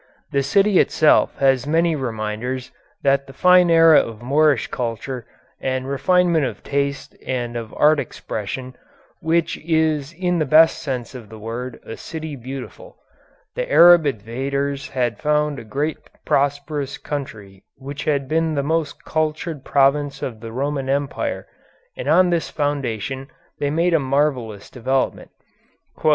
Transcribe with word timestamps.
The 0.31 0.41
city 0.41 0.79
itself 0.79 1.37
has 1.37 1.67
many 1.67 1.95
reminders 1.95 2.69
of 2.69 2.73
that 3.03 3.35
fine 3.35 3.69
era 3.69 3.99
of 3.99 4.23
Moorish 4.23 4.65
culture 4.65 5.27
and 5.59 5.87
refinement 5.87 6.43
of 6.43 6.63
taste 6.63 7.15
and 7.23 7.55
of 7.55 7.71
art 7.77 7.99
expression, 7.99 8.75
which 9.19 9.55
made 9.59 9.69
it 9.69 10.13
in 10.13 10.39
the 10.39 10.45
best 10.47 10.81
sense 10.81 11.13
of 11.13 11.29
the 11.29 11.37
word 11.37 11.79
a 11.85 11.95
city 11.97 12.35
beautiful. 12.35 12.97
The 13.53 13.71
Arab 13.71 14.07
invaders 14.07 14.89
had 14.89 15.19
found 15.19 15.59
a 15.59 15.63
great 15.63 15.99
prosperous 16.25 16.97
country 16.97 17.63
which 17.75 18.05
had 18.05 18.27
been 18.27 18.55
the 18.55 18.63
most 18.63 19.05
cultured 19.05 19.63
province 19.63 20.23
of 20.23 20.39
the 20.39 20.51
Roman 20.51 20.89
Empire, 20.89 21.45
and 21.95 22.07
on 22.07 22.31
this 22.31 22.49
foundation 22.49 23.27
they 23.59 23.69
made 23.69 23.93
a 23.93 23.99
marvellous 23.99 24.71
development. 24.71 25.29